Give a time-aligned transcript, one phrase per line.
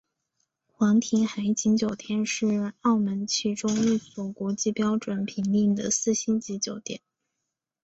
[0.65, 7.01] 皇庭海景酒店是澳门其中一所国际标准评定的四星级酒店。